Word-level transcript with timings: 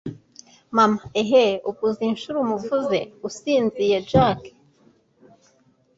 mama 0.75 0.99
eheee! 1.21 1.61
ubwo 1.69 1.83
uzi 1.89 2.03
inshuro 2.11 2.37
umuvuze 2.45 2.99
usinziye 3.27 3.97
jac! 4.09 4.41